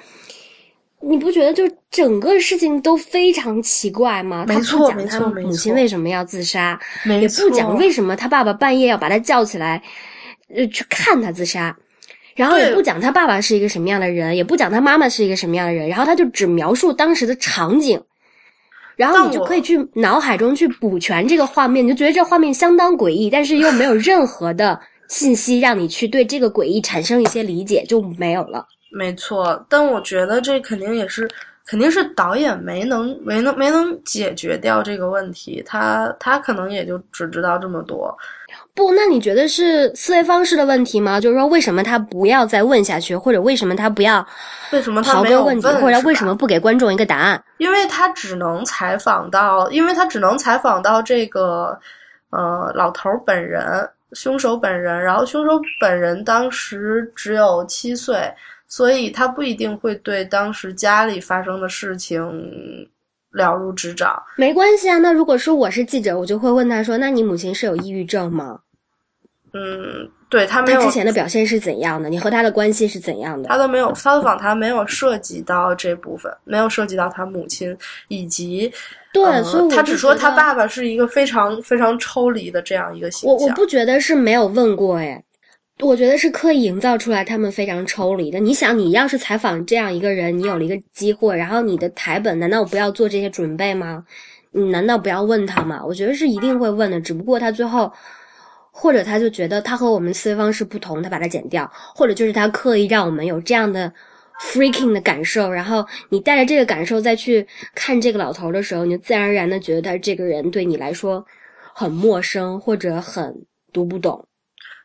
[1.01, 4.45] 你不觉得就整个事情都非常奇怪吗？
[4.47, 9.83] 他没错不讲他母亲为什么要自杀，也不讲为什么他爸爸半夜要把他叫起来，
[10.55, 11.77] 呃，去看他自杀，
[12.35, 18.01] 然后也不讲他爸爸是一个什么样的人，也不讲他妈妈是一个什么样的人，然后他就只描述当时的场景，
[18.97, 24.79] 然后你就可以去脑海中去补全这个画面，你就觉得这画面相当诡异，但是又没有任何的
[25.09, 28.67] 信息让你去对这个诡异产生一些理解，就没有了。
[28.91, 31.29] 没错，但我觉得这肯定也是，
[31.67, 38.17] 肯定是导演没能没能没能解决掉这个问题，他他可能也就只知道这么多。
[38.75, 41.21] 不，那你觉得是思维方式的问题吗？
[41.21, 44.27] 就是说，为什么他不要再问下去，或者为什么他不要
[44.73, 47.43] 为什么他刨没有根问底，问是吧或者为什么不给观众一个答案？
[47.59, 51.79] 因为他只能采访到，因为他只能采访到这个
[52.31, 58.29] 呃老头儿本人，凶手本人，然后凶手本人当时只有七岁，
[58.67, 62.21] 所以他不一定会对当时家里发生的事情
[63.31, 64.21] 了如指掌。
[64.37, 68.59] 没关系啊，那如果说我是记者，我就会问他说：“那你母亲是有抑郁症吗？
[69.57, 72.09] 嗯，对他没有她之前的表现是怎样的？
[72.09, 77.77] 你和他的关系是怎样的？”他都没有，他的访谈没有涉及到这部分，没有涉及到他母亲
[78.09, 78.69] 以及
[79.13, 83.39] 对，呃所以他只说他爸爸是一个非常非常抽离的这样一个形象。
[83.39, 85.23] 我我不觉得是没有问过哎，
[85.79, 88.41] 我觉得是刻意营造出来他们非常抽离的。
[88.41, 94.05] 你想，你要是采访这样一个人，你有了一个机会，然后你的台本难道不要做这些准备吗？
[94.51, 95.81] 你难道不要问他吗？
[95.87, 97.93] 我觉得是一定会问的，只不过他最后。
[98.77, 103.91] 或者他就觉得他和我们思维方式不同，他把它剪掉，或者就是他刻意让我们有这样的
[104.41, 111.25] freaking 的感受，然后你带着这个感受再去看这个老头的时候，你就自然而然的觉得他这个人对你来说
[111.73, 113.33] 很陌生或者很
[113.73, 114.27] 读不懂。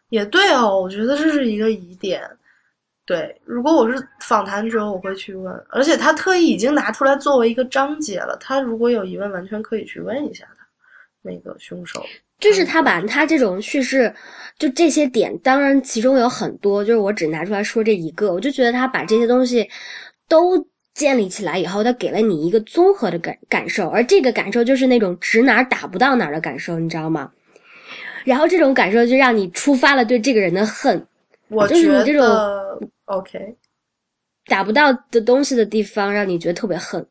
[0.10, 2.22] 也对哦，我觉得这是一个疑点。
[3.06, 8.38] 对，如果我是访谈者，我会去问，而且他特意已经拿出来作为一个章节了。
[8.40, 10.68] 他如果有疑问，完全可以去问一下他
[11.24, 12.06] 那个凶手。
[12.40, 14.14] 就是他把他这种叙事，
[14.58, 19.70] 就这些点，当然其中有很多，就是我只拿出来说这一个，我就觉得他把这些东西
[20.28, 27.32] 都建立起来以后，他给了你一个综合的感感受，而这个感受就是那种指哪儿打不到哪儿的感受，你知道吗？
[28.26, 31.06] 然后这种感受就让你触发了对这个人的恨，
[31.48, 32.26] 我就是你这种
[33.06, 33.56] OK。
[34.46, 37.06] 打不到的东西的地方，让你觉得特别恨。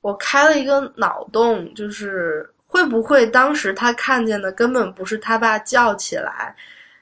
[0.00, 6.54] 我开了一个脑洞，就是会不会当时他看见的根本不是他爸叫起来，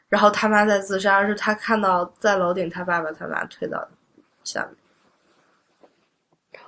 [0.09, 3.85] 然后他妈在自杀，而是他看到在楼顶他爸爸他妈推到
[4.45, 4.77] 下面。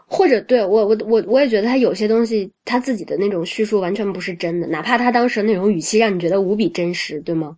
[0.07, 7.57] 或者对我我我我也觉得他有些东西他自己的那种叙述完全不是真的，哪怕他当时那种语气让你觉得无比真实，对吗？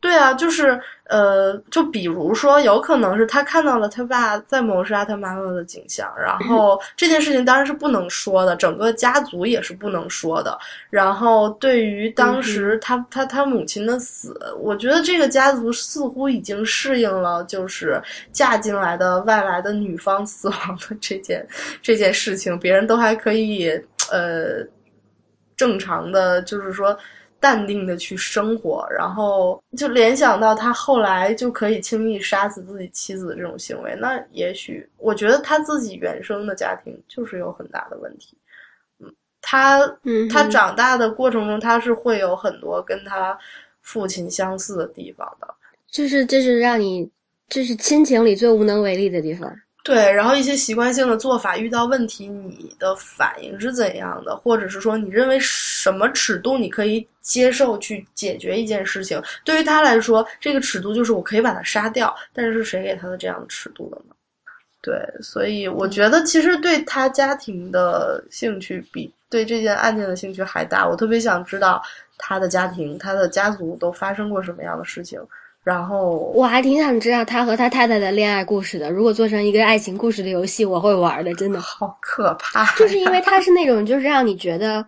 [0.00, 10.56] 对啊，就是呃，就比如说，有可能是他看到了他爸在谋杀他妈妈的景象，然后 这件事情当然是不能说的，整个家族也是不能说的。
[10.88, 21.44] 然后对于当时他、他他母亲的死，我觉得这个家族似乎已经适应了，就是嫁进来的外来的女方死亡的这件
[21.82, 23.68] 这件事情，别人都还可以
[24.12, 24.64] 呃
[25.56, 26.96] 正常的，就是说。
[27.40, 38.36] 淡定的去生活，然后就联想到他后来就可以轻易杀死自己妻子的这种行为，那也许我觉得他自己原生的家庭就是有很大的问题。
[38.98, 43.38] 嗯，他嗯他长大的过程中，他是会有很多跟他
[43.82, 45.46] 父亲相似的地方的。
[45.90, 47.08] 就是这是让你
[47.48, 49.50] 这是亲情里最无能为力的地方。
[49.88, 54.36] 对，然后一些习惯性的做法遇到问题，你的反应是怎样的？
[54.36, 59.18] 或者是说，你认为什么尺度你可以接受去解决一件事情？
[59.44, 64.14] 对于他来说，这个尺度就是我可以把他杀掉，但是是谁给他的这样的尺度的呢？
[64.82, 70.86] 对，所以我觉得其实对他家庭的兴趣比对这件案件的兴趣还大。
[70.86, 71.82] 我特别想知道
[72.18, 75.18] 他的家庭、他的家族都发生过什么样的事情。
[75.64, 78.90] 然后我还挺想知道他和他太太的恋爱故事的。
[78.90, 81.60] 如果做成一个爱情故事的游戏，我会玩的，真的。
[81.60, 82.64] 好可怕！
[82.76, 84.84] 就是因为他是那种，就是让你觉得，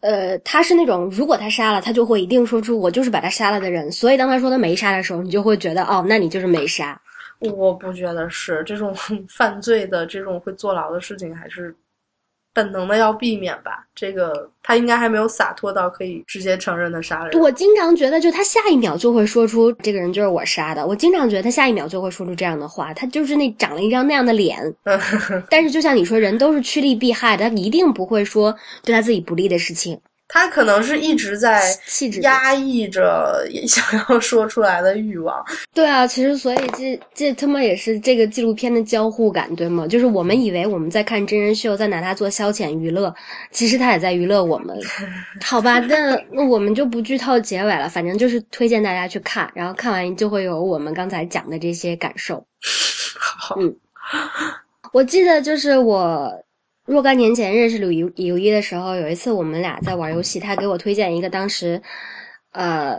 [0.00, 3.92] 呃，他是那种，如果他杀了，他就会一定说出我就是把他杀了的人。
[3.92, 7.00] 所以当他说他没杀的时候，你就会觉得，哦，那你就是没杀。
[7.40, 8.92] 我不觉得是这种
[9.30, 11.72] 犯罪的这种会坐牢的事情，还是
[12.58, 13.84] 本能的要避免吧。
[13.94, 17.40] 这个他应该还没有洒脱到可以直接承认的杀人。
[17.40, 20.84] 我经常觉得，就他下一秒就会说出这个人就是我杀的。
[20.84, 22.92] 我经常觉得他下一秒就会说出这样的话。
[22.94, 24.58] 他就是那长了一张那样的脸，
[25.48, 28.52] 但是就像你说，人都是趋利避害的，他一定不会说
[28.82, 30.00] 对他自己不利的事情。
[30.30, 31.74] 他可能是一直在
[32.20, 35.42] 压抑着 想要说出来的欲望。
[35.72, 39.86] 对啊，其实所以这这他妈也是这个纪录片的交互感，对吗？
[39.86, 43.12] 就是我们以为我们在看真人秀，在拿它做消遣娱乐，
[43.50, 44.78] 其实它也在娱乐我们。
[45.42, 52.46] 好吧，那那我们就不剧透结尾了，反正就是推荐大家去看，然后看完就会有我们刚才讲的这些感受。
[53.18, 53.74] 好，嗯，
[54.92, 56.30] 我记得就是我。
[56.88, 61.82] 若干年前认识吕游游一的时候，有一次我们俩在玩游戏，他给我推荐一个当时，
[62.52, 62.96] 呃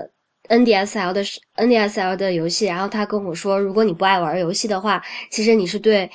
[0.47, 1.23] ，NDSL 的
[1.55, 6.07] NDSL 的游戏，然后他跟我说，如果你不爱玩游戏的话，其实你是对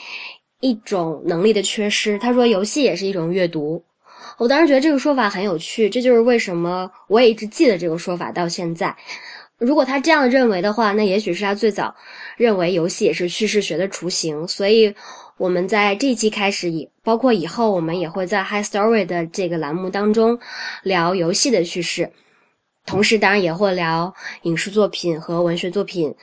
[0.61, 2.17] 一种能力的缺失。
[2.17, 3.83] 他说游戏也是一种阅读。
[4.39, 8.97] 我当时觉得这个说法很有趣，这就是为什么我也一直记得这个说法到现在。
[9.59, 11.93] 如果他这样认为的话，那也许是他最早
[12.37, 14.95] 认为游戏也是叙事学的雏形，所以。
[15.37, 20.39] 我们在这期开始，以包括以后，我们也会在 High Story 的这个栏目当中
[20.83, 22.11] 聊游戏的叙事，
[22.87, 26.15] 同时当然也会聊影视作品和文学作品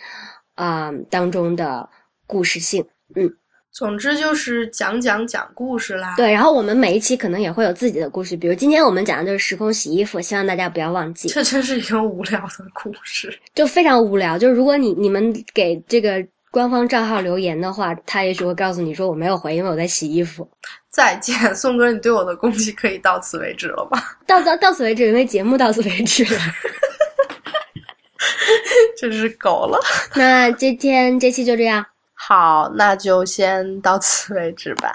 [0.55, 1.89] 啊、当中的
[2.25, 2.85] 故事性。
[3.15, 3.29] 嗯，
[3.71, 6.13] 总之就是讲讲讲故事啦。
[6.15, 11.27] 对，然后我们每一期可能也会有自己的故事，比如今天我们讲的就是时空洗衣服，希望大家不要忘记。
[11.27, 14.37] 这真是一个无聊的故事，就非常无聊。
[14.37, 20.47] 就是如果你你们给这个官方账号留言的话，他也许会告诉你说我没有回，因为我在洗衣服。
[20.89, 24.19] 再见，宋哥，你对我的攻击可以到此为止了吧？
[24.27, 26.39] 到到到此为止，因为节目到此为止了。
[28.99, 29.79] 真是狗了。
[30.15, 31.85] 那今天这期就这样。
[32.13, 34.93] 好，那就先到此为止吧。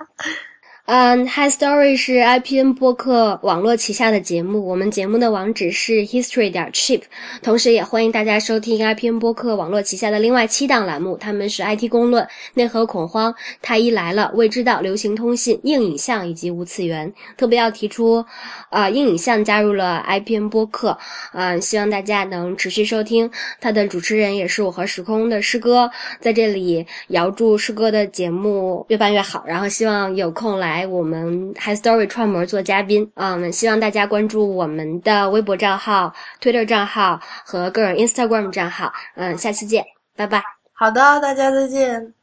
[0.86, 7.02] 嗯，Hi Story 是 IPN 播客网络旗下的节目，我们节目的网址是 history 点 cheap，
[7.42, 12.24] 同时也欢迎大家收听 IPN 播客网络旗下的另外七档栏目，他们是 IT 公论、
[12.54, 17.12] 内核恐慌、太医来了、未知道、流行通信、硬影像以及无次元。
[17.36, 18.24] 特别要提出，
[18.70, 20.96] 呃，硬影像加入了 IPN 播客，
[21.32, 23.28] 嗯，希望大家能持续收听。
[23.60, 30.75] 他的主持人也是我和时空的师哥，在这里遥祝师哥的节目越办越好，然后希望有空来。
[30.76, 39.82] 来我们 High Story 串门做嘉宾，嗯，希望大家关注我们的微博账号、Twitter 账号和个人 Instagram 账号，嗯，下期见，
[40.14, 40.42] 拜拜。
[40.74, 42.15] 好的，大家再见。